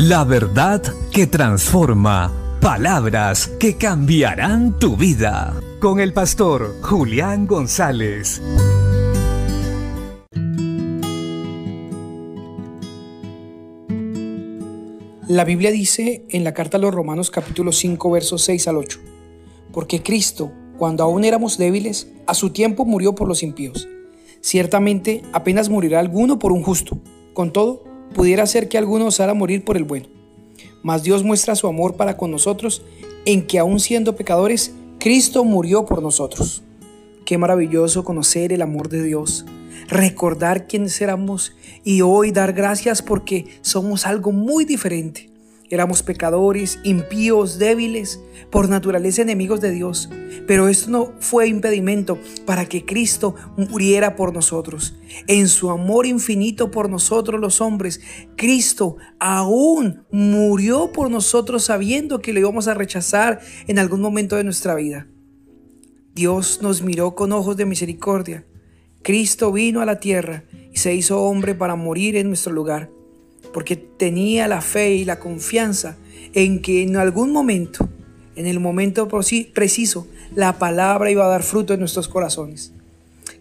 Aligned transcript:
La 0.00 0.22
verdad 0.22 0.80
que 1.10 1.26
transforma. 1.26 2.32
Palabras 2.60 3.48
que 3.58 3.76
cambiarán 3.76 4.78
tu 4.78 4.96
vida. 4.96 5.60
Con 5.80 5.98
el 5.98 6.12
pastor 6.12 6.76
Julián 6.82 7.48
González. 7.48 8.40
La 15.26 15.42
Biblia 15.42 15.72
dice 15.72 16.24
en 16.28 16.44
la 16.44 16.54
carta 16.54 16.76
a 16.76 16.80
los 16.80 16.94
Romanos 16.94 17.32
capítulo 17.32 17.72
5 17.72 18.08
versos 18.12 18.42
6 18.42 18.68
al 18.68 18.76
8, 18.76 19.00
porque 19.72 20.00
Cristo, 20.00 20.52
cuando 20.76 21.02
aún 21.02 21.24
éramos 21.24 21.58
débiles, 21.58 22.06
a 22.28 22.34
su 22.34 22.50
tiempo 22.50 22.84
murió 22.84 23.16
por 23.16 23.26
los 23.26 23.42
impíos. 23.42 23.88
Ciertamente 24.42 25.22
apenas 25.32 25.68
morirá 25.68 25.98
alguno 25.98 26.38
por 26.38 26.52
un 26.52 26.62
justo. 26.62 27.00
Con 27.34 27.52
todo, 27.52 27.87
pudiera 28.14 28.46
ser 28.46 28.68
que 28.68 28.78
alguno 28.78 29.06
osara 29.06 29.34
morir 29.34 29.64
por 29.64 29.76
el 29.76 29.84
bueno. 29.84 30.06
Mas 30.82 31.02
Dios 31.02 31.24
muestra 31.24 31.54
su 31.54 31.66
amor 31.66 31.96
para 31.96 32.16
con 32.16 32.30
nosotros 32.30 32.82
en 33.24 33.46
que 33.46 33.58
aun 33.58 33.80
siendo 33.80 34.16
pecadores, 34.16 34.74
Cristo 34.98 35.44
murió 35.44 35.84
por 35.84 36.02
nosotros. 36.02 36.62
Qué 37.24 37.36
maravilloso 37.36 38.04
conocer 38.04 38.52
el 38.52 38.62
amor 38.62 38.88
de 38.88 39.02
Dios, 39.02 39.44
recordar 39.88 40.66
quiénes 40.66 41.00
éramos 41.00 41.52
y 41.84 42.00
hoy 42.00 42.32
dar 42.32 42.52
gracias 42.52 43.02
porque 43.02 43.46
somos 43.60 44.06
algo 44.06 44.32
muy 44.32 44.64
diferente. 44.64 45.27
Éramos 45.70 46.02
pecadores, 46.02 46.78
impíos, 46.82 47.58
débiles, 47.58 48.20
por 48.50 48.70
naturaleza 48.70 49.20
enemigos 49.20 49.60
de 49.60 49.70
Dios. 49.70 50.08
Pero 50.46 50.68
esto 50.68 50.90
no 50.90 51.12
fue 51.20 51.46
impedimento 51.46 52.18
para 52.46 52.64
que 52.64 52.86
Cristo 52.86 53.34
muriera 53.56 54.16
por 54.16 54.32
nosotros. 54.32 54.96
En 55.26 55.48
su 55.48 55.70
amor 55.70 56.06
infinito 56.06 56.70
por 56.70 56.88
nosotros 56.88 57.38
los 57.38 57.60
hombres, 57.60 58.00
Cristo 58.34 58.96
aún 59.18 60.04
murió 60.10 60.90
por 60.90 61.10
nosotros 61.10 61.64
sabiendo 61.64 62.20
que 62.20 62.32
lo 62.32 62.40
íbamos 62.40 62.66
a 62.66 62.74
rechazar 62.74 63.40
en 63.66 63.78
algún 63.78 64.00
momento 64.00 64.36
de 64.36 64.44
nuestra 64.44 64.74
vida. 64.74 65.06
Dios 66.14 66.60
nos 66.62 66.80
miró 66.82 67.14
con 67.14 67.32
ojos 67.32 67.58
de 67.58 67.66
misericordia. 67.66 68.46
Cristo 69.02 69.52
vino 69.52 69.82
a 69.82 69.86
la 69.86 70.00
tierra 70.00 70.44
y 70.72 70.78
se 70.78 70.94
hizo 70.94 71.20
hombre 71.20 71.54
para 71.54 71.76
morir 71.76 72.16
en 72.16 72.28
nuestro 72.28 72.52
lugar 72.52 72.90
porque 73.52 73.76
tenía 73.76 74.48
la 74.48 74.60
fe 74.60 74.94
y 74.94 75.04
la 75.04 75.18
confianza 75.18 75.96
en 76.34 76.60
que 76.60 76.82
en 76.82 76.96
algún 76.96 77.32
momento, 77.32 77.88
en 78.36 78.46
el 78.46 78.60
momento 78.60 79.08
preciso, 79.08 80.06
la 80.34 80.58
palabra 80.58 81.10
iba 81.10 81.24
a 81.24 81.28
dar 81.28 81.42
fruto 81.42 81.74
en 81.74 81.80
nuestros 81.80 82.08
corazones. 82.08 82.72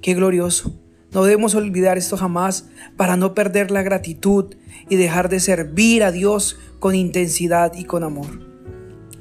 Qué 0.01 0.13
glorioso. 0.13 0.73
No 1.11 1.23
debemos 1.23 1.55
olvidar 1.55 1.97
esto 1.97 2.17
jamás 2.17 2.65
para 2.95 3.15
no 3.15 3.33
perder 3.33 3.71
la 3.71 3.81
gratitud 3.81 4.55
y 4.89 4.95
dejar 4.95 5.29
de 5.29 5.39
servir 5.39 6.03
a 6.03 6.11
Dios 6.11 6.57
con 6.79 6.95
intensidad 6.95 7.73
y 7.75 7.85
con 7.85 8.03
amor. 8.03 8.27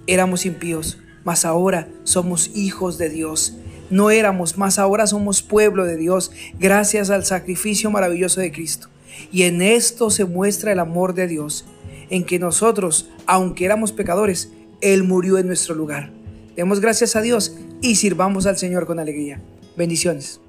Éramos 0.07 0.47
impíos, 0.47 0.99
mas 1.25 1.45
ahora 1.45 1.89
somos 2.05 2.51
hijos 2.55 2.99
de 2.99 3.09
Dios. 3.09 3.57
No 3.91 4.11
éramos, 4.11 4.59
mas 4.59 4.79
ahora 4.79 5.07
somos 5.07 5.43
pueblo 5.43 5.85
de 5.85 5.97
Dios 5.97 6.33
gracias 6.59 7.11
al 7.11 7.25
sacrificio 7.25 7.91
maravilloso 7.91 8.41
de 8.41 8.53
Cristo. 8.53 8.89
Y 9.33 9.43
en 9.43 9.63
esto 9.63 10.11
se 10.11 10.25
muestra 10.25 10.73
el 10.73 10.79
amor 10.79 11.15
de 11.15 11.27
Dios, 11.27 11.67
en 12.11 12.25
que 12.25 12.39
nosotros, 12.39 13.09
aunque 13.27 13.65
éramos 13.65 13.93
pecadores, 13.93 14.53
Él 14.81 15.05
murió 15.05 15.39
en 15.39 15.47
nuestro 15.47 15.75
lugar. 15.75 16.11
Demos 16.57 16.81
gracias 16.81 17.17
a 17.17 17.23
Dios 17.23 17.57
y 17.83 17.97
sirvamos 17.97 18.47
al 18.47 18.57
Señor 18.57 18.87
con 18.87 18.99
alegría. 18.99 19.41
Bendiciones. 19.77 20.41